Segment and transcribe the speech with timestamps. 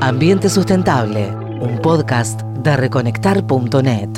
[0.00, 4.10] Ambiente Sustentable, un podcast de reconectar.net.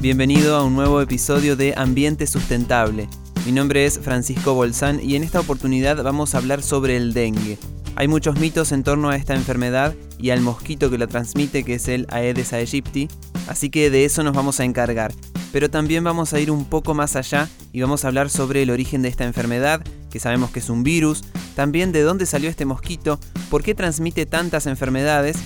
[0.00, 3.08] Bienvenido a un nuevo episodio de Ambiente Sustentable.
[3.46, 7.58] Mi nombre es Francisco Bolsán y en esta oportunidad vamos a hablar sobre el dengue.
[7.96, 11.74] Hay muchos mitos en torno a esta enfermedad y al mosquito que la transmite, que
[11.74, 13.08] es el Aedes aegypti,
[13.48, 15.12] así que de eso nos vamos a encargar.
[15.52, 18.70] Pero también vamos a ir un poco más allá y vamos a hablar sobre el
[18.70, 22.64] origen de esta enfermedad, que sabemos que es un virus, también de dónde salió este
[22.64, 25.36] mosquito, por qué transmite tantas enfermedades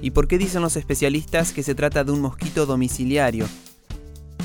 [0.00, 3.46] y por qué dicen los especialistas que se trata de un mosquito domiciliario.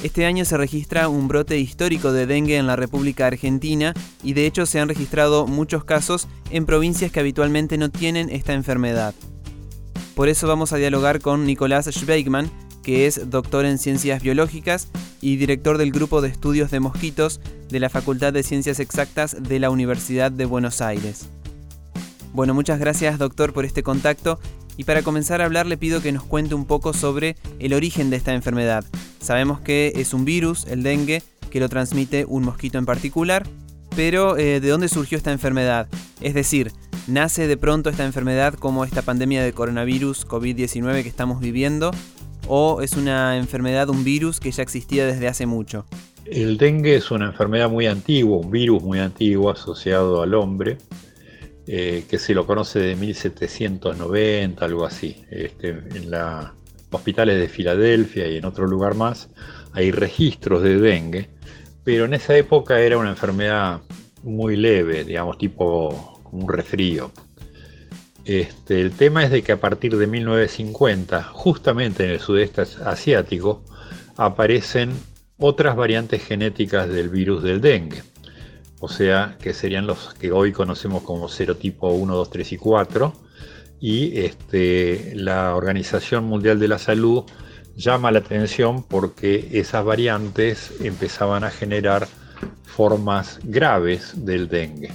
[0.04, 4.46] Este año se registra un brote histórico de dengue en la República Argentina y de
[4.46, 9.14] hecho se han registrado muchos casos en provincias que habitualmente no tienen esta enfermedad.
[10.14, 12.52] Por eso vamos a dialogar con Nicolás Schweigman,
[12.84, 14.90] que es doctor en ciencias biológicas
[15.22, 19.60] y director del grupo de estudios de mosquitos de la Facultad de Ciencias Exactas de
[19.60, 21.30] la Universidad de Buenos Aires.
[22.34, 24.40] Bueno, muchas gracias doctor por este contacto
[24.76, 28.10] y para comenzar a hablar le pido que nos cuente un poco sobre el origen
[28.10, 28.84] de esta enfermedad.
[29.20, 33.48] Sabemos que es un virus, el dengue, que lo transmite un mosquito en particular,
[33.96, 35.88] pero eh, ¿de dónde surgió esta enfermedad?
[36.20, 36.72] Es decir,
[37.08, 41.92] ¿nace de pronto esta enfermedad como esta pandemia de coronavirus COVID-19 que estamos viviendo?
[42.48, 45.86] ¿O es una enfermedad, un virus que ya existía desde hace mucho?
[46.26, 50.78] El dengue es una enfermedad muy antigua, un virus muy antiguo asociado al hombre
[51.66, 55.24] eh, que se lo conoce de 1790, algo así.
[55.32, 56.48] Este, en los
[56.92, 59.30] hospitales de Filadelfia y en otro lugar más
[59.72, 61.30] hay registros de dengue,
[61.84, 63.82] pero en esa época era una enfermedad
[64.24, 67.12] muy leve, digamos, tipo un resfrío.
[68.26, 73.64] Este, el tema es de que a partir de 1950, justamente en el sudeste asiático,
[74.16, 74.92] aparecen
[75.38, 78.04] otras variantes genéticas del virus del dengue
[78.86, 83.14] o sea, que serían los que hoy conocemos como serotipo 1, 2, 3 y 4.
[83.80, 87.24] Y este, la Organización Mundial de la Salud
[87.78, 92.10] llama la atención porque esas variantes empezaban a generar
[92.66, 94.92] formas graves del dengue.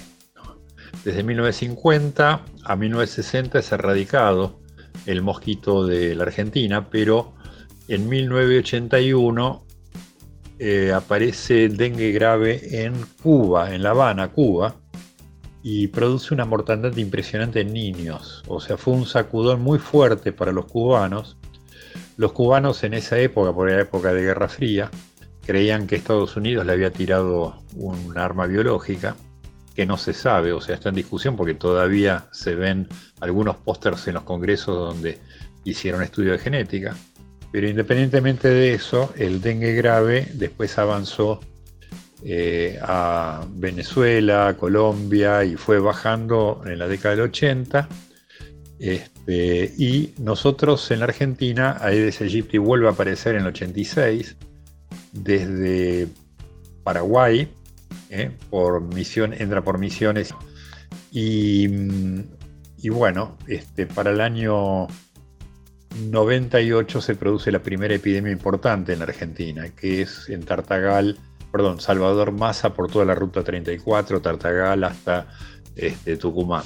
[1.04, 4.60] Desde 1950 a 1960 es erradicado
[5.06, 7.34] el mosquito de la Argentina, pero
[7.86, 9.64] en 1981
[10.58, 14.74] eh, aparece dengue grave en Cuba, en La Habana, Cuba,
[15.62, 18.42] y produce una mortandad impresionante en niños.
[18.48, 21.36] O sea, fue un sacudón muy fuerte para los cubanos.
[22.16, 24.90] Los cubanos en esa época, por la época de Guerra Fría,
[25.46, 29.16] creían que Estados Unidos le había tirado un arma biológica,
[29.78, 32.88] que no se sabe, o sea, está en discusión porque todavía se ven
[33.20, 35.20] algunos pósters en los congresos donde
[35.62, 36.96] hicieron estudio de genética.
[37.52, 41.38] Pero independientemente de eso, el dengue grave después avanzó
[42.24, 47.88] eh, a Venezuela, Colombia y fue bajando en la década del 80.
[48.80, 54.34] Este, y nosotros en la Argentina, Aedes aegypti vuelve a aparecer en el 86
[55.12, 56.08] desde
[56.82, 57.48] Paraguay,
[58.10, 60.34] eh, por misión, entra por misiones.
[61.10, 62.22] Y, mm,
[62.90, 64.86] bueno, este, para el año
[66.10, 71.18] 98 se produce la primera epidemia importante en la Argentina, que es en Tartagal,
[71.50, 75.28] perdón, Salvador Massa por toda la ruta 34, Tartagal hasta
[75.76, 76.64] este, Tucumán.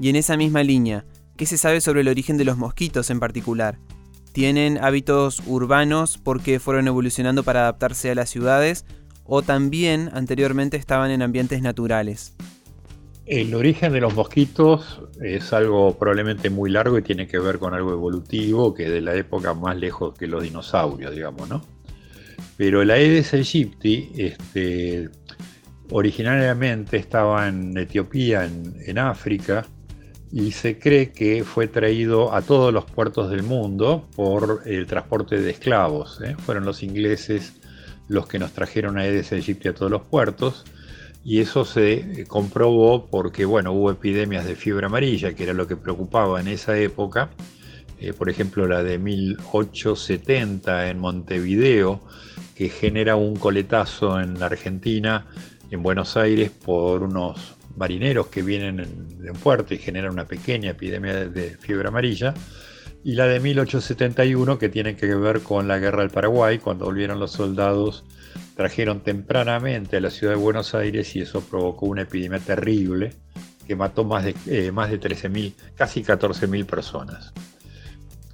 [0.00, 1.04] Y en esa misma línea,
[1.36, 3.78] ¿qué se sabe sobre el origen de los mosquitos en particular?
[4.32, 8.84] ¿Tienen hábitos urbanos porque fueron evolucionando para adaptarse a las ciudades
[9.28, 12.34] o también anteriormente estaban en ambientes naturales?
[13.26, 17.74] El origen de los mosquitos es algo probablemente muy largo y tiene que ver con
[17.74, 21.62] algo evolutivo que de la época más lejos que los dinosaurios, digamos, ¿no?
[22.56, 25.10] Pero el Aedes aegypti, este,
[25.90, 29.66] originariamente estaba en Etiopía, en, África,
[30.32, 35.38] y se cree que fue traído a todos los puertos del mundo por el transporte
[35.38, 36.20] de esclavos.
[36.22, 36.34] ¿eh?
[36.38, 37.52] Fueron los ingleses
[38.08, 40.64] los que nos trajeron Aedes aegypti a todos los puertos
[41.24, 45.66] y eso se eh, comprobó porque bueno, hubo epidemias de fiebre amarilla, que era lo
[45.66, 47.30] que preocupaba en esa época,
[48.00, 52.00] eh, por ejemplo la de 1870 en Montevideo,
[52.54, 55.26] que genera un coletazo en la Argentina,
[55.70, 60.70] en Buenos Aires, por unos marineros que vienen de un puerto y generan una pequeña
[60.70, 62.34] epidemia de fiebre amarilla,
[63.04, 67.20] y la de 1871 que tiene que ver con la guerra del Paraguay, cuando volvieron
[67.20, 68.04] los soldados
[68.56, 73.14] trajeron tempranamente a la ciudad de Buenos Aires y eso provocó una epidemia terrible
[73.68, 77.32] que mató más de, eh, más de 13.000, casi 14.000 personas.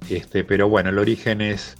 [0.09, 1.75] Este, pero bueno, el origen es,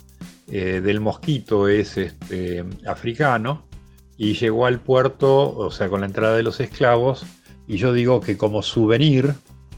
[0.47, 3.65] eh, del mosquito es este, africano
[4.17, 7.25] y llegó al puerto, o sea, con la entrada de los esclavos,
[7.67, 9.33] y yo digo que como souvenir,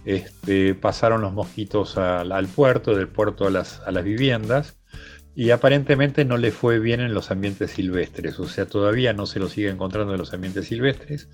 [0.07, 4.77] este, pasaron los mosquitos al, puerto, del puerto a las, viviendas,
[5.35, 9.39] y aparentemente no le fue bien en los ambientes silvestres, o sea, todavía no se
[9.39, 11.27] lo sigue encontrando en los ambientes silvestres,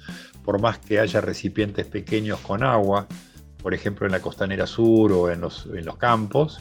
[0.43, 3.07] por más que haya recipientes pequeños con agua,
[3.61, 6.59] por ejemplo en la costanera sur o en los, en los campos,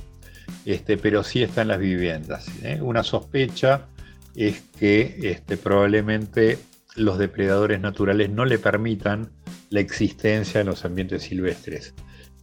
[0.66, 2.46] este, pero sí está en las viviendas.
[2.62, 2.78] ¿eh?
[2.82, 3.86] Una sospecha
[4.36, 6.58] es que este, probablemente
[6.94, 9.30] los depredadores naturales no le permitan
[9.72, 11.94] la existencia en los ambientes silvestres.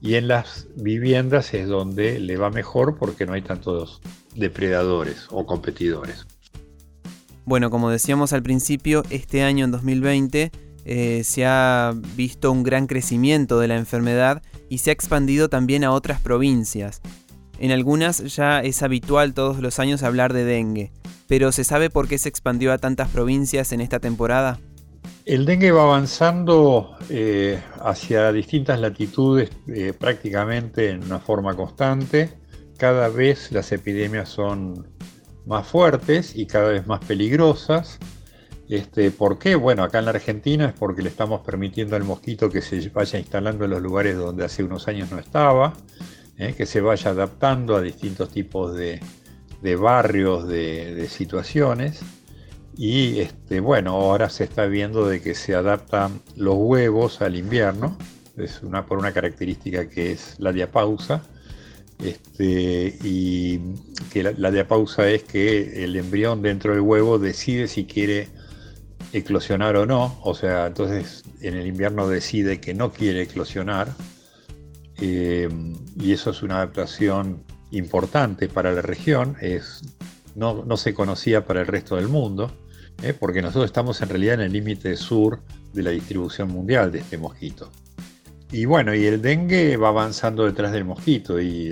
[0.02, 4.02] Y en las viviendas es donde le va mejor porque no hay tantos
[4.36, 6.26] depredadores o competidores.
[7.46, 10.52] Bueno, como decíamos al principio, este año en 2020
[10.86, 15.84] eh, se ha visto un gran crecimiento de la enfermedad y se ha expandido también
[15.84, 17.02] a otras provincias.
[17.60, 20.92] En algunas ya es habitual todos los años hablar de dengue,
[21.28, 24.60] pero ¿se sabe por qué se expandió a tantas provincias en esta temporada?
[25.30, 32.32] El dengue va avanzando eh, hacia distintas latitudes eh, prácticamente en una forma constante.
[32.78, 34.88] Cada vez las epidemias son
[35.46, 38.00] más fuertes y cada vez más peligrosas.
[38.70, 39.56] Este, ¿Por qué?
[39.56, 43.20] Bueno, acá en la Argentina es porque le estamos permitiendo al mosquito que se vaya
[43.20, 45.74] instalando en los lugares donde hace unos años no estaba,
[46.38, 49.00] eh, que se vaya adaptando a distintos tipos de,
[49.76, 52.02] barrios, de situaciones.
[52.78, 57.98] Y este, bueno, ahora se está viendo de que se adaptan los huevos al invierno,
[58.38, 61.22] es una, por una característica que es la diapausa.
[62.00, 63.60] Este, y
[64.10, 68.30] que la, diapausa es que el embrión dentro del huevo decide si quiere
[69.12, 73.90] eclosionar o no, o sea, entonces en el invierno decide que no quiere eclosionar,
[75.02, 75.50] eh,
[76.00, 79.82] y eso es una adaptación importante para la región, es,
[80.40, 82.52] no, se conocía para el resto del mundo.
[83.04, 83.14] ¿eh?
[83.14, 85.40] porque nosotros estamos en realidad en el límite sur
[85.74, 87.70] de la distribución mundial de este mosquito.
[88.52, 91.72] Y bueno, y el dengue va avanzando detrás del mosquito y,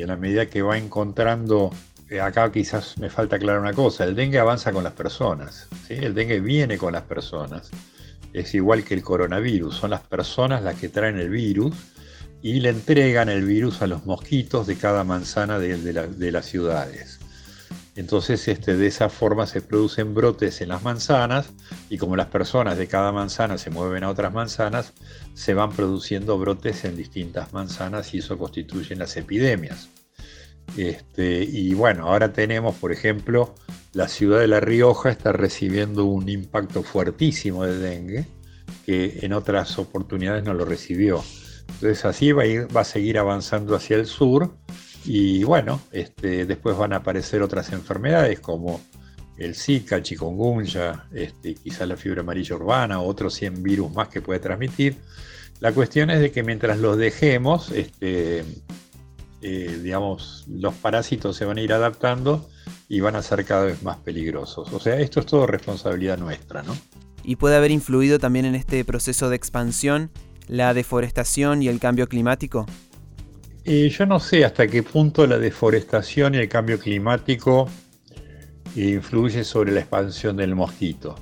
[0.00, 1.70] en la medida que va encontrando,
[2.08, 6.14] eh, acá quizás me falta aclarar una cosa, el dengue avanza con las personas, el
[6.14, 7.70] dengue viene con las personas,
[8.32, 11.74] es igual que el coronavirus, son las personas las que traen el virus
[12.40, 17.21] y le entregan el virus a los mosquitos de cada manzana de las ciudades.
[17.94, 21.50] Entonces este, de esa forma se producen brotes en las manzanas
[21.90, 24.94] y como las personas de cada manzana se mueven a otras manzanas,
[25.34, 29.90] se van produciendo brotes en distintas manzanas y eso constituye las epidemias.
[30.76, 33.54] Este, y bueno, ahora tenemos, por ejemplo,
[33.92, 38.26] la ciudad de La Rioja está recibiendo un impacto fuertísimo de dengue
[38.86, 41.22] que en otras oportunidades no lo recibió.
[41.68, 44.56] Entonces así va a, ir, va a seguir avanzando hacia el sur
[45.04, 48.80] y bueno, este, después van a aparecer otras enfermedades como
[49.36, 54.40] el Zika, chikungunya, este, quizá la fiebre amarilla urbana, otros 100 virus más que puede
[54.40, 54.96] transmitir.
[55.60, 58.44] La cuestión es de que mientras los dejemos, este,
[59.42, 62.48] eh, digamos, los parásitos se van a ir adaptando
[62.88, 64.72] y van a ser cada vez más peligrosos.
[64.72, 66.76] O sea, esto es todo responsabilidad nuestra, ¿no?
[67.24, 70.10] Y puede haber influido también en este proceso de expansión
[70.48, 72.66] la deforestación y el cambio climático
[73.64, 77.68] yo no sé hasta qué punto la deforestación y el cambio climático
[78.74, 81.14] influye sobre la expansión del mosquito.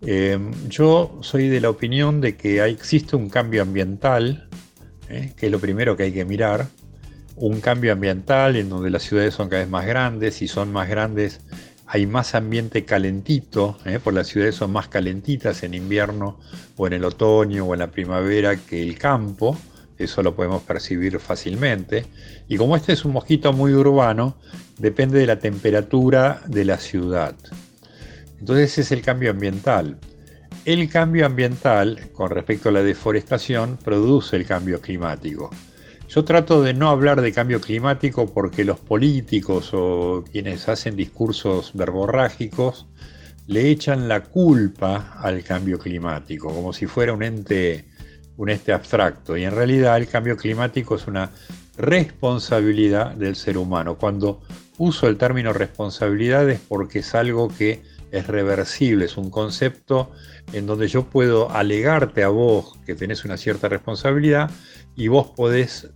[0.00, 4.48] Em, yo soy de la opinión de que existe un cambio ambiental,
[5.08, 5.32] ¿eh?
[5.36, 6.68] que es lo primero que hay que mirar,
[7.36, 10.88] un cambio ambiental en donde las ciudades son cada vez más grandes y son más
[10.88, 11.40] grandes
[11.90, 13.98] hay más ambiente calentito, ¿eh?
[14.02, 16.38] porque las ciudades son más calentitas en invierno
[16.76, 19.56] o en el otoño o en la primavera que el campo
[19.98, 22.06] eso lo podemos percibir fácilmente.
[22.48, 24.36] Y como este es un mosquito muy urbano,
[24.78, 27.34] depende de la temperatura de la ciudad.
[28.38, 29.98] Entonces es el cambio ambiental.
[30.64, 35.50] El cambio ambiental, con respecto a la deforestación, produce el cambio climático.
[36.08, 41.72] Yo trato de no hablar de cambio climático porque los políticos o quienes hacen discursos
[41.74, 42.86] verborrágicos
[43.46, 47.87] le echan la culpa al cambio climático, como si fuera un ente
[48.38, 51.30] un este abstracto y en realidad el cambio climático es una
[51.76, 53.98] responsabilidad del ser humano.
[53.98, 54.40] Cuando
[54.78, 60.12] uso el término responsabilidad es porque es algo que es reversible, es un concepto
[60.52, 64.50] en donde yo puedo alegarte a vos que tenés una cierta responsabilidad
[64.96, 65.88] y vos podés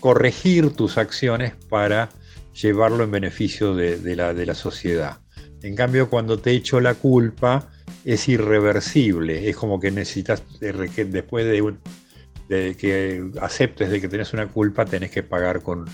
[0.00, 2.08] corregir tus acciones para
[2.52, 5.18] llevarlo en beneficio de, la, de la sociedad.
[5.62, 7.68] En cambio, cuando te echo la culpa,
[8.06, 9.50] es irreversible.
[9.50, 15.24] Es como que necesitas, después de, que aceptes de que tenés una culpa, tenés que
[15.24, 15.86] pagar con,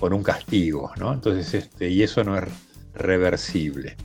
[0.00, 1.12] un castigo, ¿no?
[1.12, 2.44] Entonces, este, y eso no es
[2.94, 3.96] reversible.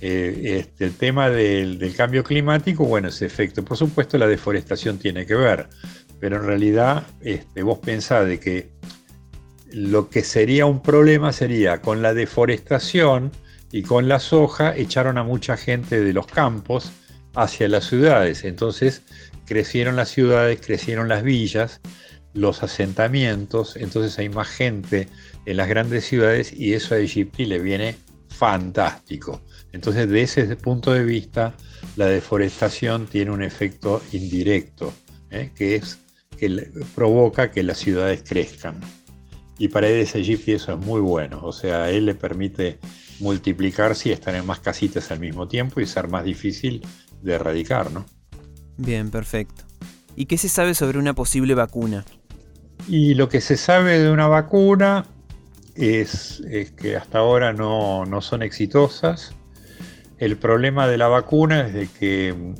[0.00, 3.62] Eh, este, el tema del, cambio climático, bueno, ese efecto.
[3.62, 5.68] Por supuesto, la deforestación tiene que ver,
[6.20, 8.70] pero en realidad este, vos pensás de que
[9.72, 13.30] lo que sería un problema sería con la deforestación
[13.74, 16.92] y con la soja echaron a mucha gente de los campos
[17.34, 18.44] hacia las ciudades.
[18.44, 19.02] Entonces
[19.46, 21.80] crecieron las ciudades, crecieron las villas,
[22.34, 25.08] los asentamientos, entonces hay más gente
[25.44, 27.96] en las grandes ciudades y eso a Egipti le viene
[28.28, 29.42] fantástico.
[29.72, 31.52] Entonces de ese punto de vista
[31.96, 34.92] la deforestación tiene un efecto indirecto,
[35.32, 35.50] ¿eh?
[35.52, 35.98] que es
[36.38, 38.80] que provoca que las ciudades crezcan.
[39.58, 42.78] Y para Aedes aegypti eso es muy bueno, o sea, él le permite
[43.20, 46.82] multiplicarse y estar en más casitas al mismo tiempo y ser más difícil
[47.22, 48.04] de erradicar, ¿no?
[48.76, 49.64] Bien, perfecto.
[50.16, 52.04] ¿Y qué se sabe sobre una posible vacuna?
[52.88, 55.06] Y lo que se sabe de una vacuna
[55.74, 56.42] es,
[56.76, 59.32] que hasta ahora no, son exitosas.
[60.18, 62.54] El problema de la vacuna es de que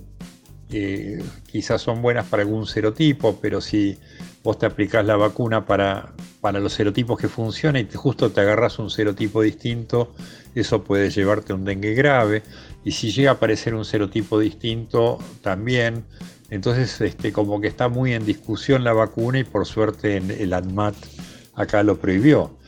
[0.71, 3.99] eh, quizás son buenas para algún serotipo, pero si
[4.43, 8.79] vos te aplicás la vacuna para, para los serotipos que funciona y justo te agarras
[8.79, 10.13] un serotipo distinto,
[10.55, 12.43] eso puede llevarte a un dengue grave.
[12.85, 16.05] Y si llega a aparecer un serotipo distinto también,
[16.51, 20.95] entonces este, como que está muy en discusión la vacuna y por suerte el ANMAT
[21.55, 22.59] acá lo prohibió.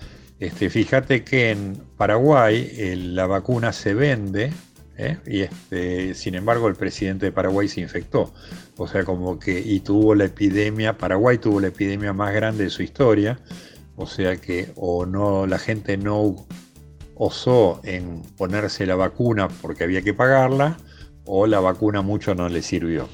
[0.40, 4.54] Este, fíjate que en Paraguay la vacuna se vende
[4.96, 5.18] ¿eh?
[5.26, 8.32] y este, sin embargo el presidente de Paraguay se infectó.
[8.76, 12.70] O sea, como que y tuvo la epidemia, Paraguay tuvo la epidemia más grande de
[12.70, 13.38] su historia.
[13.96, 16.46] O sea que o no la gente no
[17.14, 20.76] osó en ponerse la vacuna porque había que pagarla
[21.24, 23.08] o la vacuna mucho no le sirvió.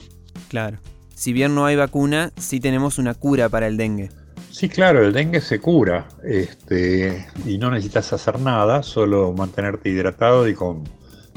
[0.49, 0.79] Claro.
[1.15, 4.11] Si bien no hay vacuna, sí tenemos una cura para el dengue.
[4.51, 10.47] Sí, claro, el dengue se cura este, y no necesitas hacer nada, solo mantenerte hidratado
[10.47, 10.85] y con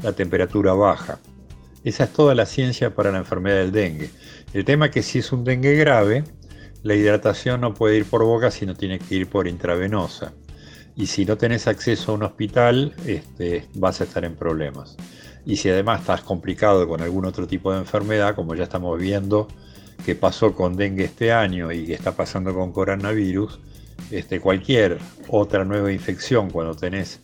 [0.02, 1.18] la temperatura baja.
[1.84, 4.10] Esa es toda la ciencia para la enfermedad del dengue.
[4.52, 6.24] El tema es que si es un dengue grave,
[6.82, 10.32] la hidratación no puede ir por boca, sino tiene que ir por intravenosa.
[10.96, 14.96] Y si no tenés acceso a un hospital, este, vas a estar en problemas.
[15.44, 19.46] Y si además estás complicado con algún otro tipo de enfermedad, como ya estamos viendo
[20.04, 23.60] que pasó con dengue este año y que está pasando con coronavirus,
[24.10, 24.98] este, cualquier
[25.28, 27.20] otra nueva infección cuando tenés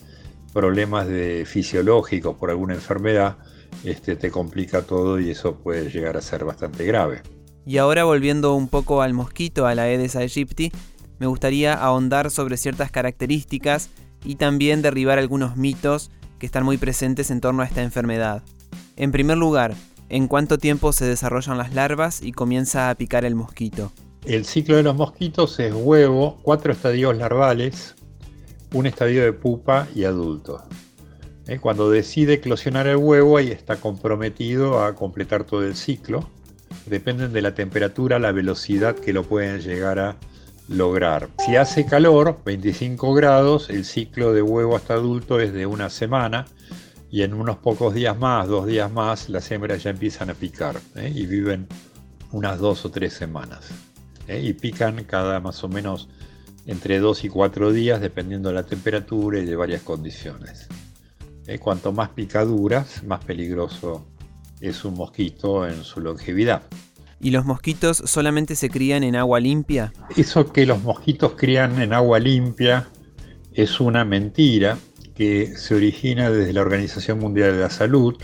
[0.52, 3.38] problemas de fisiológicos por alguna enfermedad,
[3.84, 7.22] este, te complica todo y eso puede llegar a ser bastante grave.
[7.64, 10.72] Y ahora volviendo un poco al mosquito, a la Aedes aegypti,
[11.18, 13.90] me gustaría ahondar sobre ciertas características
[14.24, 18.42] y también derribar algunos mitos que están muy presentes en torno a esta enfermedad.
[18.96, 19.74] En primer lugar,
[20.12, 23.92] ¿En cuánto tiempo se desarrollan las larvas y comienza a picar el mosquito?
[24.26, 27.94] El ciclo de los mosquitos es huevo, cuatro estadios larvales,
[28.72, 30.62] un estadio de pupa y adulto.
[31.46, 36.28] Eh, cuando decide eclosionar el huevo, ahí está comprometido a completar todo el ciclo.
[36.86, 40.16] Dependen de la temperatura, la velocidad que lo pueden llegar a
[40.68, 41.28] lograr.
[41.44, 46.46] Si hace calor, 25 grados, el ciclo de huevo hasta adulto es de una semana
[47.10, 50.80] y en unos pocos días más, dos días más, las hembras ya empiezan a picar
[50.96, 51.12] ¿eh?
[51.14, 51.66] y viven
[52.30, 53.68] unas dos o tres semanas.
[54.28, 54.40] ¿eh?
[54.42, 56.08] Y pican cada más o menos
[56.66, 60.68] entre dos y cuatro días, dependiendo de la temperatura y de varias condiciones.
[61.46, 61.58] ¿eh?
[61.58, 64.06] Cuanto más picaduras, más peligroso
[64.60, 66.62] es un mosquito en su longevidad.
[67.20, 69.92] ¿Y los mosquitos solamente se crían en agua limpia?
[70.16, 72.88] Eso que los mosquitos crían en agua limpia
[73.52, 74.78] es una mentira
[75.14, 78.16] que se origina desde la Organización Mundial de la Salud,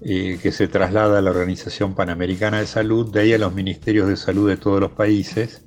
[0.00, 4.08] eh, que se traslada a la Organización Panamericana de Salud, de ahí a los ministerios
[4.08, 5.62] de salud de todos los países,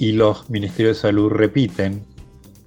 [0.00, 2.02] y los ministerios de salud repiten,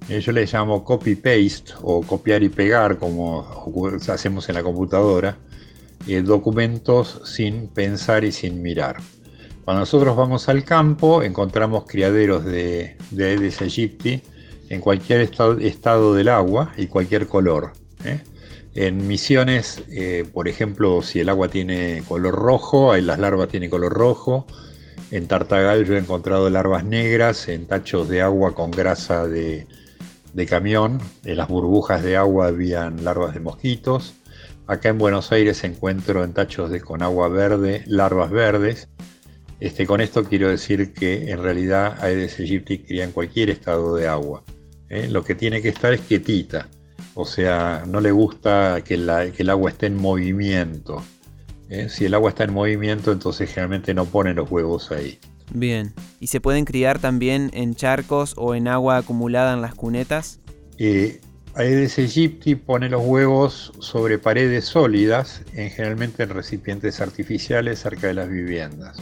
[0.08, 3.44] eh, yo les llamo copy-paste o copiar y pegar, como
[4.08, 5.36] hacemos en la computadora,
[6.06, 8.98] eh, documentos sin pensar y sin mirar.
[9.64, 14.22] Cuando nosotros vamos al campo, encontramos criaderos de, de Aedes aegypti,
[14.68, 17.72] en cualquier estado, del agua y cualquier color.
[18.04, 18.20] ¿eh?
[18.76, 23.92] En misiones, eh, por ejemplo, si el agua tiene color rojo, las larvas tienen color
[23.92, 24.46] rojo.
[25.14, 29.64] En Tartagal yo he encontrado larvas negras en tachos de agua con grasa de,
[30.48, 31.00] camión.
[31.24, 34.14] En las burbujas de agua habían larvas de mosquitos.
[34.66, 38.88] Acá en Buenos Aires encuentro en tachos de, con agua verde larvas verdes.
[39.60, 44.08] Este, con esto quiero decir que en realidad Aedes aegypti cría en cualquier estado de
[44.08, 44.42] agua.
[44.88, 45.06] ¿eh?
[45.08, 46.66] lo que tiene que estar es quietita.
[47.14, 51.04] O sea, no le gusta que, el agua esté en movimiento.
[51.68, 51.88] ¿Eh?
[51.88, 55.18] Si el agua está en movimiento, entonces generalmente no ponen los huevos ahí.
[55.52, 55.92] Bien.
[56.20, 60.40] ¿Y se pueden criar también en charcos o en agua acumulada en las cunetas?
[60.78, 61.20] Eh,
[61.56, 68.14] Aedes aegypti pone los huevos sobre paredes sólidas, en generalmente en recipientes artificiales cerca de
[68.14, 68.96] las viviendas.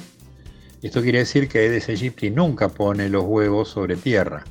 [0.82, 4.44] Esto quiere decir que Aedes aegypti nunca pone los huevos sobre tierra.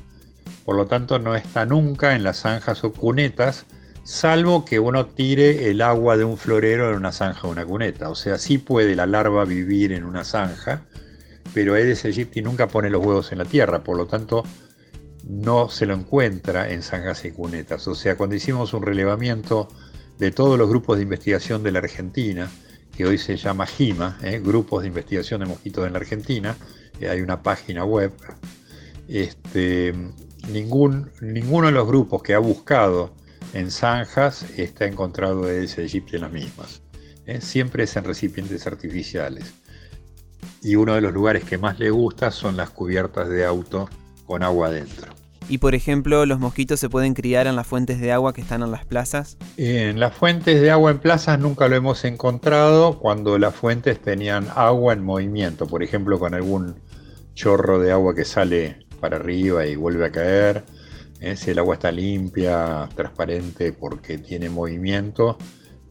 [0.64, 3.66] Por lo tanto, no está nunca en las zanjas o cunetas,
[4.04, 8.08] salvo que uno tire el agua de un florero en una zanja o una cuneta.
[8.08, 10.84] O sea, sí puede la larva vivir en una zanja,
[11.54, 13.82] pero Aedes aegypti nunca pone los huevos en la tierra.
[13.82, 14.44] Por lo tanto,
[15.24, 17.86] no se lo encuentra en zanjas y cunetas.
[17.88, 19.68] O sea, cuando hicimos un relevamiento
[20.18, 22.50] de todos los grupos de investigación de la Argentina,
[22.96, 24.40] que hoy se llama GIMA, ¿eh?
[24.44, 26.56] Grupos de Investigación de Mosquitos en la Argentina,
[27.00, 28.12] eh, hay una página web,
[29.08, 29.94] este,
[30.50, 33.14] ningún, ninguno de los grupos que ha buscado
[33.52, 36.82] en zanjas está encontrado ese aegypti en las mismas.
[37.26, 37.40] ¿eh?
[37.40, 39.54] Siempre es en recipientes artificiales.
[40.62, 43.88] Y uno de los lugares que más le gusta son las cubiertas de auto
[44.26, 45.12] con agua adentro.
[45.48, 48.62] Y por ejemplo, ¿los mosquitos se pueden criar en las fuentes de agua que están
[48.62, 49.36] en las plazas?
[49.56, 54.46] En las fuentes de agua en plazas nunca lo hemos encontrado cuando las fuentes tenían
[54.54, 56.76] agua en movimiento, por ejemplo con algún
[57.34, 60.64] chorro de agua que sale para arriba y vuelve a caer.
[61.22, 61.36] ¿Eh?
[61.36, 65.38] Si el agua está limpia, transparente porque tiene movimiento,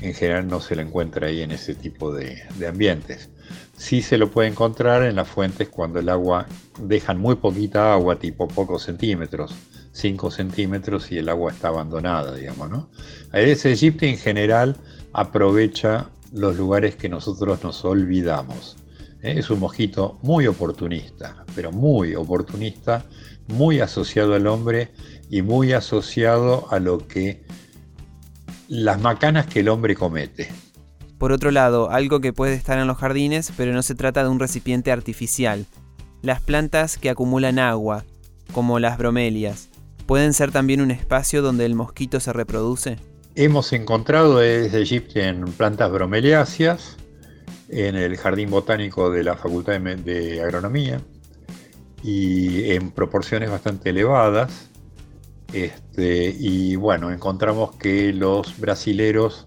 [0.01, 3.29] en general no se lo encuentra ahí en ese tipo de, ambientes.
[3.77, 6.47] Sí se lo puede encontrar en las fuentes cuando el agua
[6.79, 9.53] dejan muy poquita agua, tipo pocos centímetros,
[9.93, 12.89] 5 centímetros y el agua está abandonada, digamos, ¿no?
[13.31, 14.77] Aedes aegypti en general
[15.13, 18.77] aprovecha los lugares que nosotros nos olvidamos.
[19.21, 19.35] ¿eh?
[19.37, 23.03] Es un mosquito muy oportunista, pero muy oportunista,
[23.51, 24.89] muy asociado al hombre
[25.29, 27.43] y muy asociado a lo que
[28.67, 30.49] las macanas que el hombre comete.
[31.17, 34.29] Por otro lado, algo que puede estar en los jardines, pero no se trata de
[34.29, 35.65] un recipiente artificial.
[36.21, 38.05] Las plantas que acumulan agua,
[38.53, 39.69] como las bromelias,
[40.05, 42.97] ¿pueden ser también un espacio donde el mosquito se reproduce?
[43.35, 46.97] Hemos encontrado desde Egipto en plantas bromeliáceas
[47.69, 51.01] en el Jardín Botánico de la Facultad de Agronomía
[52.03, 54.69] y en proporciones bastante elevadas.
[55.53, 59.45] Este, y bueno, encontramos que los brasileros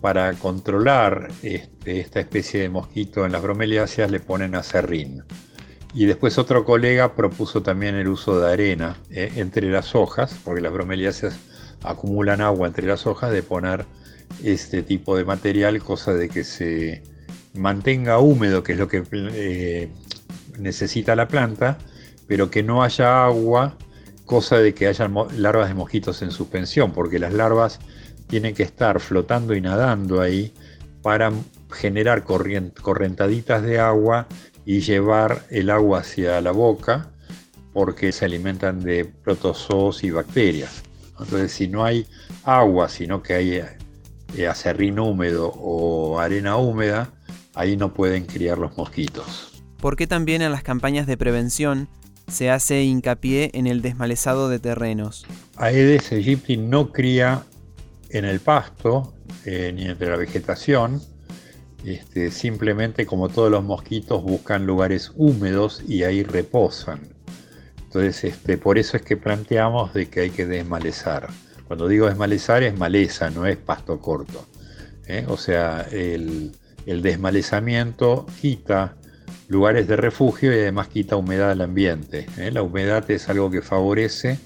[0.00, 5.24] para controlar este, esta especie de mosquito en las bromeliáceas le ponen acerrín.
[5.94, 10.60] Y después otro colega propuso también el uso de arena eh, entre las hojas, porque
[10.60, 11.38] las bromeliáceas
[11.82, 13.86] acumulan agua entre las hojas, de poner
[14.44, 17.02] este tipo de material, cosa de que se
[17.54, 19.88] mantenga húmedo, que es lo que eh,
[20.58, 21.78] necesita la planta,
[22.26, 23.76] pero que no haya agua,
[24.24, 27.78] cosa de que haya larvas de mosquitos en suspensión, porque las larvas
[28.26, 30.52] tienen que estar flotando y nadando ahí
[31.02, 31.32] para
[31.70, 34.26] generar correntaditas de agua
[34.64, 37.10] y llevar el agua hacia la boca
[37.72, 40.82] porque se alimentan de protozoos y bacterias.
[41.20, 42.06] Entonces, si no hay
[42.44, 43.62] agua, sino que hay
[44.34, 47.10] eh, acerrín húmedo o arena húmeda,
[47.54, 49.55] ahí no pueden criar los mosquitos.
[49.80, 51.88] ¿Por qué también en las campañas de prevención
[52.28, 55.26] se hace hincapié en el desmalezado de terrenos?
[55.56, 57.44] Aedes aegypti no cría
[58.10, 61.00] en el pasto eh, ni entre la vegetación.
[61.84, 67.00] Este, simplemente como todos los mosquitos buscan lugares húmedos y ahí reposan.
[67.84, 71.28] Entonces este, por eso es que planteamos de que hay que desmalezar.
[71.66, 74.46] Cuando digo desmalezar es maleza, no es pasto corto.
[75.06, 75.24] ¿eh?
[75.28, 76.52] O sea, el,
[76.86, 78.96] desmalezamiento quita
[79.48, 82.26] lugares de refugio y además quita humedad al ambiente.
[82.36, 82.50] ¿eh?
[82.50, 84.38] La humedad es algo que favorece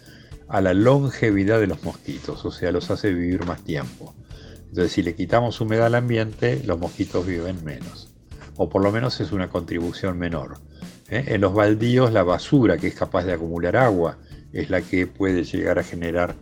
[0.48, 4.14] a la longevidad de los mosquitos, o sea, los hace vivir más tiempo.
[4.68, 8.08] Entonces, si le quitamos humedad al ambiente, los mosquitos viven menos,
[8.56, 10.58] o por lo menos es una contribución menor.
[11.08, 11.24] ¿eh?
[11.28, 14.18] En los baldíos, la basura que es capaz de acumular agua
[14.52, 16.34] es la que puede llegar a generar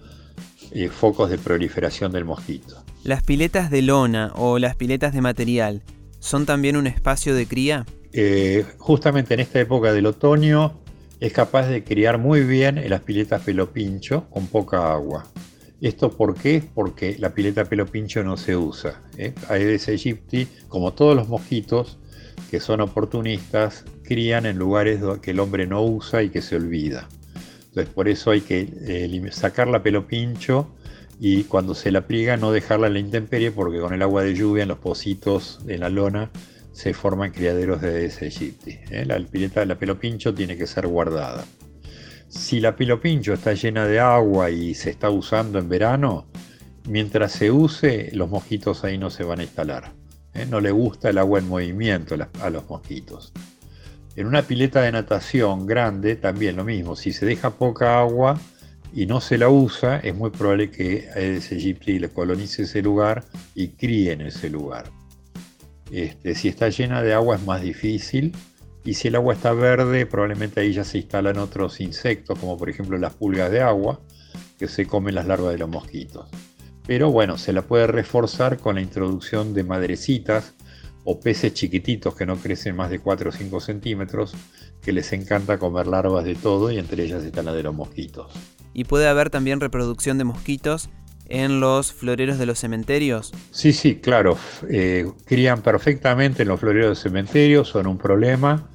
[0.73, 2.83] eh, focos de proliferación del mosquito.
[3.05, 5.83] ¿Las piletas de lona o las piletas de material
[6.19, 7.87] son también un espacio de cría?
[8.13, 10.81] Eh, justamente en esta época del otoño
[11.21, 15.27] es capaz de criar muy bien en las piletas pelo pincho con poca agua.
[15.81, 16.63] ¿Esto por qué?
[16.75, 19.03] Porque la pileta pelo pincho no se usa.
[19.17, 19.33] ¿eh?
[19.49, 21.99] Aedes aegypti, como todos los mosquitos
[22.51, 27.09] que son oportunistas, crían en lugares que el hombre no usa y que se olvida.
[27.69, 30.69] Entonces por eso hay que sacar la pelo pincho
[31.21, 34.35] y cuando se la pliega no dejarla en la intemperie porque con el agua de
[34.35, 36.31] lluvia en los pocitos en la lona
[36.79, 38.79] se forman criaderos de Aedes aegypti.
[38.91, 39.05] ¿eh?
[39.05, 41.45] La pileta de la pelo pincho tiene que ser guardada.
[42.29, 46.29] Si la pelo pincho está llena de agua y se está usando en verano,
[46.87, 49.93] mientras se use, los mosquitos ahí no se van a instalar.
[50.35, 50.47] ¿eh?
[50.49, 53.33] No le gusta el agua en movimiento a los mosquitos.
[54.15, 56.95] En una pileta de natación grande también lo mismo.
[56.95, 58.39] Si se deja poca agua
[58.95, 63.25] y no se la usa, es muy probable que Aedes aegypti le colonice ese lugar
[63.57, 64.97] y críe en ese lugar.
[65.91, 68.35] Este, si está llena de agua es más difícil,
[68.85, 72.71] Y si el agua está verde, probablemente ahí ya se instalan otros insectos, como por
[72.71, 74.01] ejemplo las pulgas de agua,
[74.59, 76.29] que se comen las larvas de los mosquitos.
[76.87, 80.55] Pero bueno, se la puede reforzar con la introducción de madrecitas
[81.05, 84.35] o peces chiquititos que no crecen más de 4 o 5 centímetros,
[84.81, 88.33] que les encanta comer larvas de todo y entre ellas están las de los mosquitos.
[88.73, 90.89] ¿Y puede haber también reproducción de mosquitos
[91.29, 93.33] en los floreros de los cementerios?
[93.51, 94.37] Sí, sí, claro.
[94.69, 98.69] Eh, crían perfectamente en los floreros de cementerios, son un problema.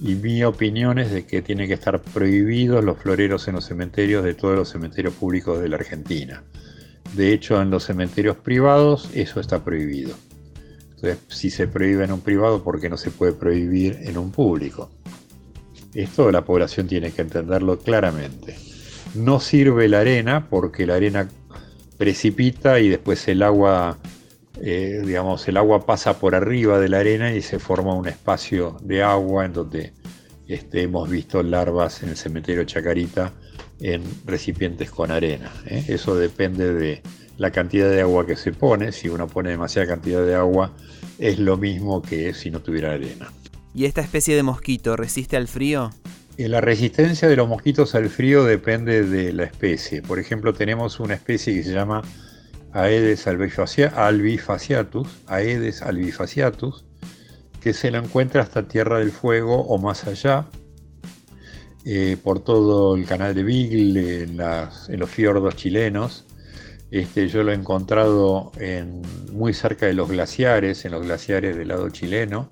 [0.00, 4.24] Y mi opinión es de que tienen que estar prohibidos los floreros en los cementerios
[4.24, 6.42] de todos los cementerios públicos de la Argentina.
[7.14, 10.14] De hecho, en los cementerios privados eso está prohibido.
[10.96, 14.32] Entonces, si se prohíbe en un privado, ¿por qué no se puede prohibir en un
[14.32, 14.90] público?
[15.94, 18.56] Esto la población tiene que entenderlo claramente.
[19.14, 21.28] No sirve la arena porque la arena
[22.02, 23.96] precipita y después el agua,
[24.60, 28.76] eh, digamos, el agua pasa por arriba de la arena y se forma un espacio
[28.82, 29.92] de agua en donde
[30.48, 33.32] este, hemos visto larvas en el cementerio Chacarita
[33.78, 35.52] en recipientes con arena.
[35.64, 35.84] ¿eh?
[35.86, 37.02] Eso depende de
[37.38, 38.90] la cantidad de agua que se pone.
[38.90, 40.72] Si uno pone demasiada cantidad de agua,
[41.20, 43.32] es lo mismo que si no tuviera arena.
[43.76, 45.92] ¿Y esta especie de mosquito resiste al frío?
[46.42, 50.02] Eh, la resistencia de los mosquitos al frío depende de la especie.
[50.02, 52.02] Por ejemplo, tenemos una especie que se llama
[52.72, 56.84] Aedes albifaciatus, Aedes albifaciatus,
[57.60, 60.46] que se la encuentra hasta Tierra del Fuego o más allá,
[61.84, 66.24] eh, por todo el canal de Beagle, en, los fiordos chilenos.
[66.90, 68.52] Este, yo lo he encontrado
[69.32, 72.48] muy cerca de los glaciares, en los glaciares del lado chileno,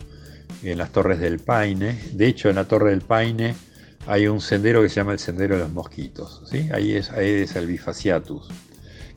[0.63, 1.99] en las torres del Paine.
[2.13, 3.55] De hecho, en la torre del Paine
[4.11, 6.43] hay un sendero que se llama el Sendero de los Mosquitos.
[6.51, 6.69] ¿sí?
[6.73, 8.49] Ahí es Aedes albifaciatus,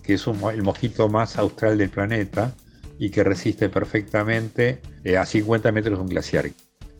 [0.03, 2.53] que es el mosquito más austral del planeta
[2.99, 6.51] y que resiste perfectamente eh, a 50 metros de un glaciar.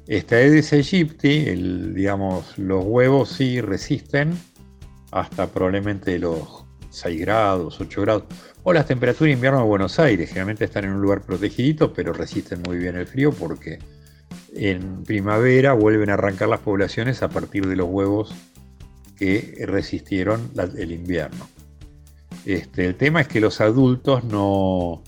[0.08, 1.46] Esta Aedes aegypti,
[1.94, 4.34] digamos, los huevos sí resisten
[5.12, 8.24] hasta probablemente los 6 grados, 8 grados.
[8.64, 12.12] O las temperaturas de invierno de Buenos Aires, generalmente están en un lugar protegido, pero
[12.12, 13.78] resisten muy bien el frío porque
[14.56, 18.34] en primavera vuelven a arrancar las poblaciones a partir de los huevos
[19.18, 21.48] que resistieron el invierno.
[22.46, 25.04] Este, el tema es que los adultos no,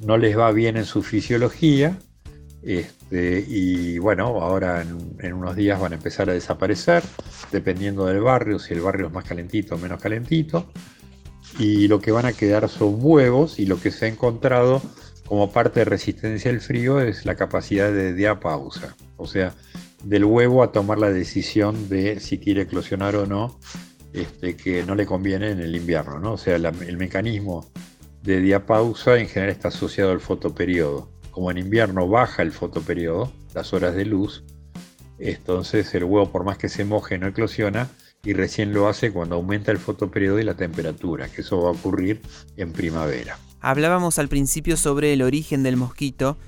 [0.00, 1.98] no les va bien en su fisiología
[2.62, 7.02] este, y bueno, ahora en, unos días van a empezar a desaparecer,
[7.52, 10.66] dependiendo del barrio, si el barrio es más calentito o menos calentito.
[11.58, 14.82] Y lo que van a quedar son huevos y lo que se ha encontrado
[15.28, 19.54] como parte de resistencia al frío es la capacidad de diapausa, o sea,
[20.02, 23.58] del huevo a tomar la decisión de si quiere eclosionar o no,
[24.14, 26.32] este, que no le conviene en el invierno, ¿no?
[26.32, 27.66] O sea, el mecanismo
[28.22, 31.10] de diapausa en general está asociado al fotoperiodo.
[31.30, 34.44] Como en invierno baja el fotoperiodo, las horas de luz,
[35.18, 37.88] entonces el huevo por más que se moje no eclosiona
[38.24, 41.72] y recién lo hace cuando aumenta el fotoperiodo y la temperatura, que eso va a
[41.72, 42.22] ocurrir
[42.56, 43.38] en primavera.
[43.60, 46.38] Hablábamos al principio sobre el origen del mosquito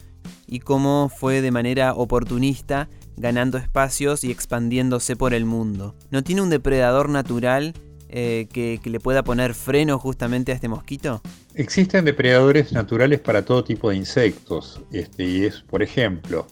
[0.47, 5.95] y cómo fue de manera oportunista ganando espacios y expandiéndose por el mundo.
[6.11, 7.75] ¿No tiene un depredador natural
[8.09, 11.21] eh, que, le pueda poner freno justamente a este mosquito?
[11.55, 14.81] Existen depredadores naturales para todo tipo de insectos.
[14.93, 16.47] Este, y es, por ejemplo,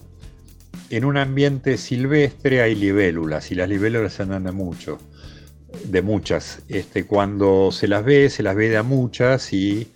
[0.90, 4.98] en un ambiente silvestre hay libélulas y las libélulas andan de mucho,
[5.84, 6.62] de muchas.
[6.68, 9.88] Este, cuando se las ve, se las ve de a muchas y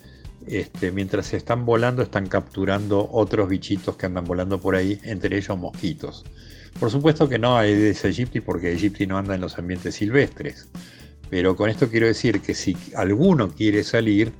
[0.46, 5.36] este, mientras se están volando están capturando otros bichitos que andan volando por ahí, entre
[5.36, 6.24] ellos mosquitos.
[6.78, 10.68] Por supuesto que no hay de Aegypti porque Aegypti no anda en los ambientes silvestres.
[11.30, 14.32] Pero con esto quiero decir que si alguno quiere salir,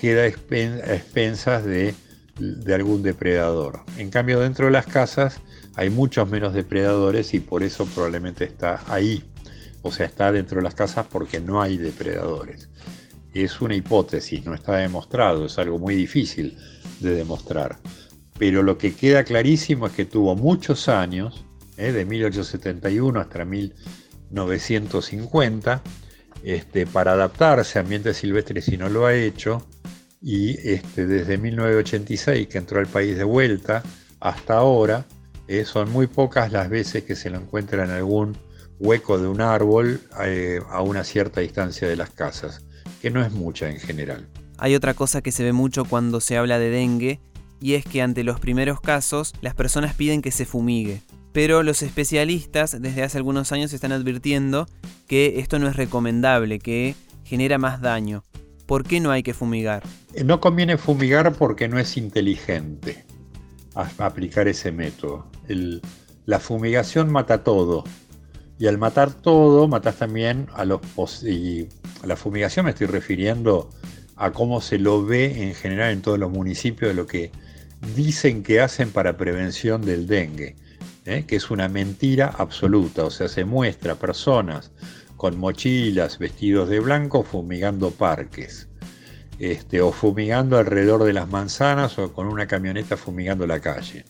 [0.00, 1.94] queda a expensas de,
[2.38, 3.80] de algún depredador.
[3.96, 5.40] En cambio, dentro de las casas
[5.74, 9.24] hay muchos menos depredadores y por eso probablemente está ahí.
[9.82, 12.68] O sea, está dentro de las casas porque no hay depredadores
[13.34, 16.56] es una hipótesis, no está demostrado, es algo muy difícil
[17.00, 17.78] de demostrar.
[18.38, 21.44] Pero lo que queda clarísimo es que tuvo muchos años,
[21.76, 21.90] ¿eh?
[21.92, 25.82] de 1871 hasta 1950,
[26.44, 29.66] este, para adaptarse a ambientes silvestres y no lo ha hecho.
[30.22, 33.82] Y este, desde 1986 que entró al país de vuelta
[34.20, 35.04] hasta ahora,
[35.48, 38.36] eh, son muy pocas las veces que se lo encuentra en algún
[38.78, 42.63] hueco de un árbol eh, a una cierta distancia de las casas
[43.04, 44.26] que no es mucha en general.
[44.56, 47.20] Hay otra cosa que se ve mucho cuando se habla de dengue,
[47.60, 51.02] y es que ante los primeros casos las personas piden que se fumigue.
[51.34, 54.66] Pero los especialistas desde hace algunos años están advirtiendo
[55.06, 58.24] que esto no es recomendable, que genera más daño.
[58.64, 59.82] ¿Por qué no hay que fumigar?
[60.24, 63.04] No conviene fumigar porque no es inteligente
[63.98, 65.26] aplicar ese método.
[66.24, 67.84] la fumigación mata todo.
[68.58, 70.80] Y al matar todo, matas también a los...
[71.22, 71.68] Y
[72.02, 73.70] a la fumigación me estoy refiriendo
[74.16, 77.32] a cómo se lo ve en general en todos los municipios de lo que
[77.96, 80.56] dicen que hacen para prevención del dengue,
[81.04, 81.24] ¿eh?
[81.26, 83.04] que es una mentira absoluta.
[83.04, 84.70] O sea, se muestra personas
[85.16, 88.68] con mochilas, vestidos de blanco, fumigando parques.
[89.38, 94.04] Este, o fumigando alrededor de las manzanas o con una camioneta fumigando la calle.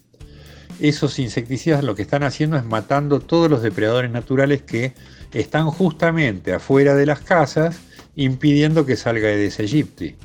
[0.81, 4.93] Esos insecticidas lo que están haciendo es matando todos los depredadores naturales que
[5.33, 7.81] están justamente afuera de las casas
[8.17, 10.17] impidiendo que salga Aedes aegypti.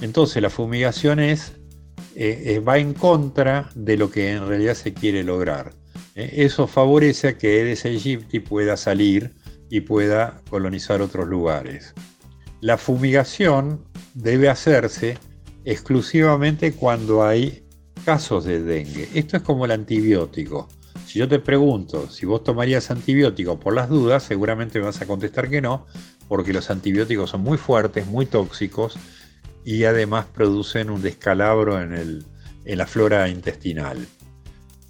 [0.00, 1.52] Entonces la fumigación es,
[2.14, 5.72] eh, eh, va en contra de lo que en realidad se quiere lograr.
[6.14, 9.34] Eh, eso favorece a que Aedes aegypti pueda salir
[9.68, 11.94] y pueda colonizar otros lugares.
[12.60, 13.84] La fumigación
[14.14, 15.18] debe hacerse
[15.64, 17.64] exclusivamente cuando hay
[18.04, 19.08] casos de dengue.
[19.14, 20.68] Esto es como el antibiótico.
[21.06, 25.06] Si yo te pregunto si vos tomarías antibiótico por las dudas, seguramente me vas a
[25.06, 25.86] contestar que no,
[26.28, 28.96] porque los antibióticos son muy fuertes, muy tóxicos
[29.64, 32.24] y además producen un descalabro en,
[32.64, 34.06] en la flora intestinal.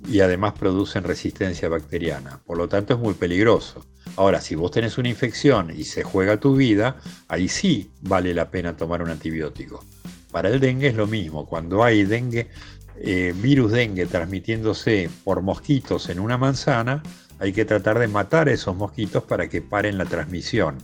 [0.09, 2.40] Y además producen resistencia bacteriana.
[2.46, 3.85] Por lo tanto es muy peligroso.
[4.16, 6.96] Ahora, si vos tenés una infección y se juega tu vida,
[7.29, 9.85] ahí sí vale la pena tomar un antibiótico.
[10.31, 11.46] Para el dengue es lo mismo.
[11.46, 12.49] Cuando hay dengue,
[13.02, 17.02] eh, virus dengue transmitiéndose por mosquitos en una manzana,
[17.38, 20.76] hay que tratar de matar a esos mosquitos para que paren la transmisión.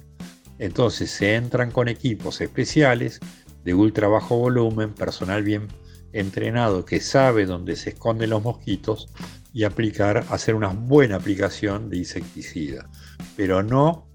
[0.58, 3.20] Entonces se entran con equipos especiales
[3.64, 5.68] de ultra bajo volumen, personal bien
[6.12, 9.08] entrenado que sabe dónde se esconden los mosquitos
[9.52, 12.88] y hacer una buena aplicación de insecticida,
[13.36, 14.06] pero no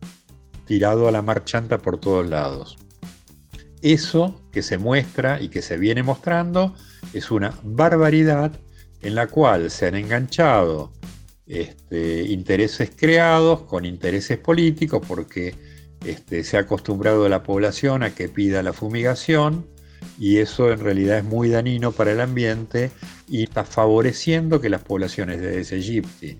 [0.65, 2.77] tirado a la marchanta por todos lados.
[3.83, 6.73] Eso que se muestra y que se viene mostrando
[7.13, 8.51] es una barbaridad
[9.01, 10.91] en la cual se han enganchado
[11.47, 15.55] este, intereses creados con intereses políticos porque
[16.05, 19.67] este, se ha acostumbrado la población a que pida la fumigación
[20.19, 22.91] y eso en realidad es muy dañino para el ambiente
[23.27, 26.37] y está favoreciendo que las poblaciones de ese aegypti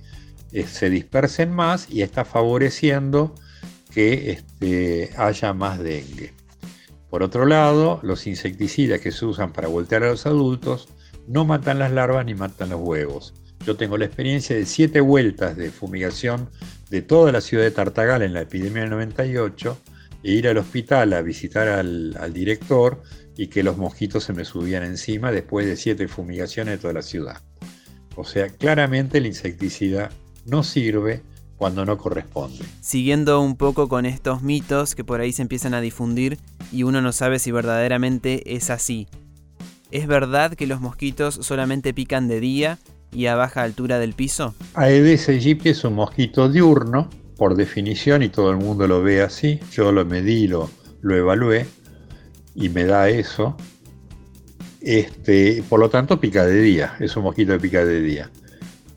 [0.51, 3.35] eh, se dispersen más y está favoreciendo
[3.93, 6.33] que este, haya más dengue.
[7.11, 10.87] Por otro lado, los insecticidas que se usan para voltear a los adultos
[11.27, 13.33] no matan las larvas ni matan los huevos.
[13.65, 16.49] Yo tengo la experiencia de siete vueltas de fumigación
[16.89, 19.77] de toda la ciudad de Tartagal en la epidemia del 98
[20.23, 23.03] e ir al hospital a visitar al, director
[23.35, 27.01] y que los mosquitos se me subían encima después de siete fumigaciones de toda la
[27.01, 27.41] ciudad.
[28.15, 30.11] O sea, claramente el insecticida
[30.45, 31.23] no sirve
[31.61, 32.65] cuando no corresponde.
[32.79, 36.39] Siguiendo un poco con estos mitos que por ahí se empiezan a difundir
[36.71, 39.07] y uno no sabe si verdaderamente es así.
[39.91, 42.79] ¿Es verdad que los mosquitos solamente pican de día
[43.11, 44.55] y a baja altura del piso?
[44.73, 49.59] Aedes aegypti es un mosquito diurno, por definición, y todo el mundo lo ve así.
[49.71, 50.67] Yo lo medí, lo,
[51.01, 51.67] lo evalué
[52.55, 53.55] y me da eso.
[54.81, 58.31] Este, por lo tanto, pica de día, es un mosquito que pica de día.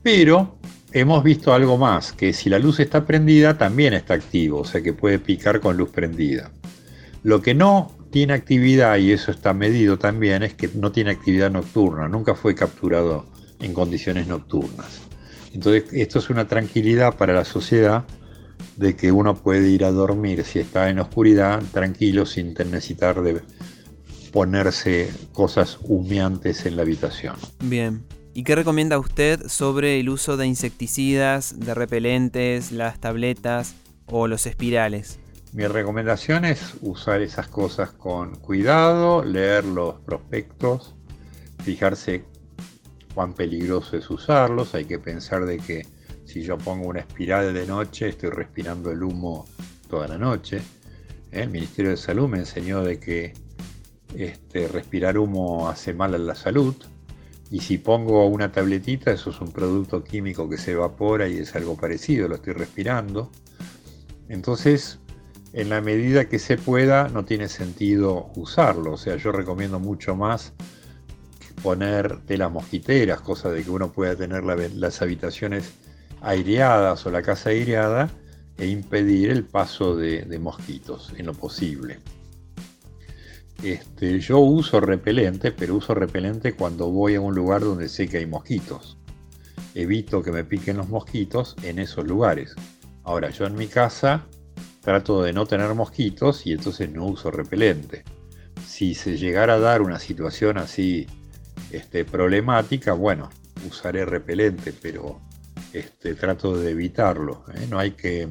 [0.02, 0.56] Pero
[0.94, 4.80] hemos visto algo más, que si la luz está prendida también está activo, o sea
[4.80, 6.52] que puede picar con luz prendida.
[7.24, 11.50] Lo que no tiene actividad, y eso está medido también, es que no tiene actividad
[11.50, 13.26] nocturna, nunca fue capturado
[13.60, 15.00] en condiciones nocturnas.
[15.52, 18.04] Entonces esto es una tranquilidad para la sociedad
[18.76, 23.42] de que uno puede ir a dormir si está en oscuridad tranquilo sin necesitar de
[24.32, 27.34] ponerse cosas humeantes en la habitación.
[27.64, 28.02] Bien,
[28.36, 34.46] ¿Y qué recomienda usted sobre el uso de insecticidas, de repelentes, las tabletas o los
[34.46, 35.20] espirales?
[35.52, 40.96] Mi recomendación es usar esas cosas con cuidado, leer los prospectos,
[41.62, 42.24] fijarse
[43.14, 44.74] cuán peligroso es usarlos.
[44.74, 45.86] Hay que pensar de que
[46.24, 49.46] si yo pongo una espiral de noche, estoy respirando el humo
[49.88, 50.60] toda la noche.
[51.30, 53.32] El Ministerio de Salud me enseñó de que
[54.16, 56.74] este, respirar humo hace mal a la salud.
[57.54, 61.54] Y si pongo una tabletita, eso es un producto químico que se evapora y es
[61.54, 63.30] algo parecido, lo estoy respirando.
[64.28, 64.98] Entonces,
[65.52, 68.94] en la medida que se pueda, no tiene sentido usarlo.
[68.94, 70.52] O sea, yo recomiendo mucho más
[71.62, 75.74] poner telas mosquiteras, cosa de que uno pueda tener las habitaciones
[76.22, 78.10] aireadas o la casa aireada
[78.58, 82.00] e impedir el paso de mosquitos en lo posible.
[83.62, 88.18] Este, yo uso repelente, pero uso repelente cuando voy a un lugar donde sé que
[88.18, 88.98] hay mosquitos.
[89.74, 92.54] Evito que me piquen los mosquitos en esos lugares.
[93.04, 94.26] Ahora, yo en mi casa
[94.80, 98.04] trato de no tener mosquitos y entonces no uso repelente.
[98.66, 101.06] Si se llegara a dar una situación así
[101.70, 103.30] este, problemática, bueno,
[103.66, 105.20] usaré repelente, pero
[105.72, 107.44] este, trato de evitarlo.
[107.54, 107.66] ¿eh?
[107.68, 108.28] No, hay que,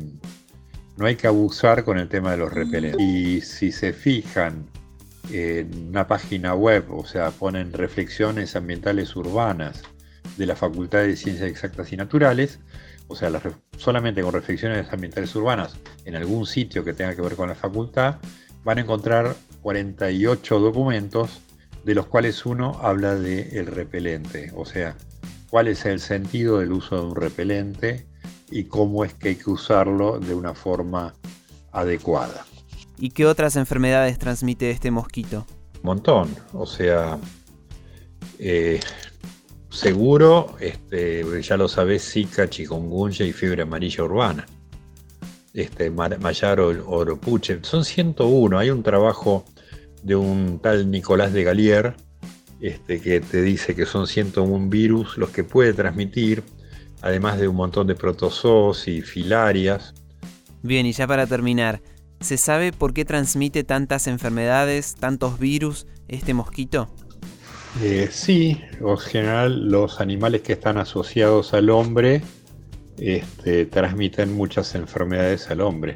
[0.98, 3.02] no hay que abusar con el tema de los repelentes.
[3.02, 4.70] Y si se fijan
[5.32, 9.82] en una página web, o sea, ponen reflexiones ambientales urbanas
[10.38, 12.60] de la Facultad de Ciencias Exactas y Naturales,
[13.08, 13.32] o sea,
[13.78, 18.18] solamente con reflexiones ambientales urbanas en algún sitio que tenga que ver con la facultad,
[18.64, 21.42] van a encontrar 48 documentos,
[21.84, 24.96] de los cuales uno habla de el repelente, o sea,
[25.50, 28.08] cuál es el sentido del uso de un repelente
[28.50, 31.14] y cómo es que hay que usarlo de una forma
[31.72, 32.46] adecuada.
[32.98, 35.46] ¿Y qué otras enfermedades transmite este mosquito?
[35.76, 37.18] Un montón, o sea,
[38.40, 38.80] eh,
[39.70, 44.46] seguro, este, ya lo sabés, Zika, chikungunya y fiebre amarilla urbana.
[45.54, 48.58] Este, Mayar Oropuche, son 101.
[48.58, 49.46] Hay un trabajo
[50.02, 51.96] de un tal Nicolás de Galier
[52.60, 56.44] este, que te dice que son 101 virus los que puede transmitir,
[57.02, 59.94] además de un montón de protozoos y filarias.
[60.62, 61.82] Bien, y ya para terminar,
[62.24, 66.90] ¿se sabe por qué transmite tantas enfermedades, tantos virus este mosquito?
[67.82, 72.22] Eh, sí, en general los animales que están asociados al hombre
[72.98, 75.96] este, transmiten muchas enfermedades al hombre.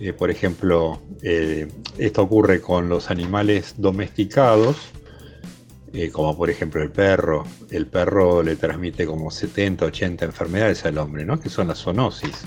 [0.00, 4.76] Eh, por ejemplo, eh, esto ocurre con los animales domesticados,
[6.12, 7.44] como por ejemplo el perro.
[7.70, 11.40] El perro le transmite como 70, 80 enfermedades al hombre, ¿no?
[11.40, 12.44] que son las zoonosis.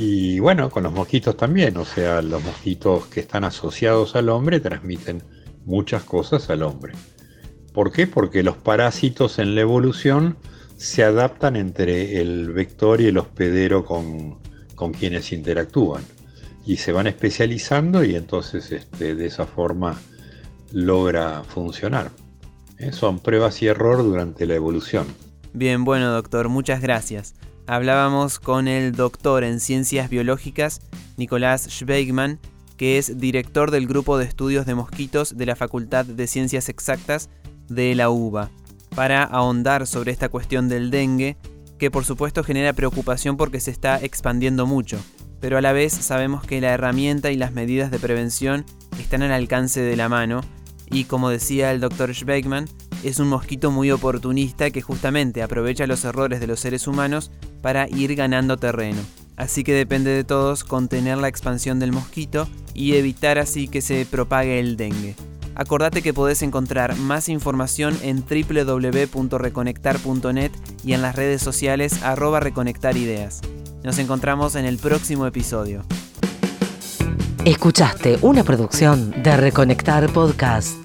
[0.00, 4.60] Y bueno, con los mosquitos también, o sea, los mosquitos que están asociados al hombre
[4.60, 5.24] transmiten
[5.64, 6.92] muchas cosas al hombre.
[7.72, 8.06] ¿Por qué?
[8.06, 10.36] Porque los parásitos en la evolución
[10.76, 14.38] se adaptan entre el vector y el hospedero con,
[14.92, 16.04] quienes interactúan.
[16.64, 20.00] Y se van especializando y entonces este, de esa forma
[20.70, 22.12] logra funcionar.
[22.78, 22.92] ¿Eh?
[22.92, 25.08] Son pruebas y error durante la evolución.
[25.52, 27.34] Bien, bueno doctor, muchas gracias.
[27.68, 30.80] Hablábamos con el doctor en ciencias biológicas,
[31.18, 32.40] Nicolás Schweigman,
[32.78, 37.28] que es director del grupo de estudios de mosquitos de la Facultad de Ciencias Exactas
[37.68, 38.48] de la uva,
[38.96, 41.36] para ahondar sobre esta cuestión del dengue,
[41.76, 44.98] que por supuesto genera preocupación porque se está expandiendo mucho,
[45.38, 48.64] pero a la vez sabemos que la herramienta y las medidas de prevención
[48.98, 50.40] están al alcance de la mano,
[50.90, 52.64] y como decía el doctor Schweigman,
[53.04, 57.30] es un mosquito muy oportunista que justamente aprovecha los errores de los seres humanos
[57.62, 59.00] para ir ganando terreno.
[59.36, 64.04] Así que depende de todos contener la expansión del mosquito y evitar así que se
[64.04, 65.14] propague el dengue.
[65.54, 70.50] Acordate que podés encontrar más información en www.reconectar.net
[70.84, 73.42] y en las redes sociales arroba reconectarideas.
[73.82, 75.84] Nos encontramos en el próximo episodio.
[77.44, 80.76] Escuchaste una producción de Reconectar Podcast.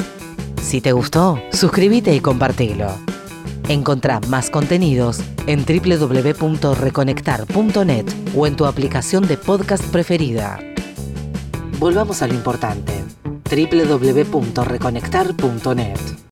[0.61, 3.12] Si te gustó, suscríbete y compartilo.
[3.69, 10.59] Encontrá más contenidos en www.reconectar.net o en tu aplicación de podcast preferida.
[11.79, 12.93] Volvamos a lo importante
[13.49, 16.13] www.reconectar.net.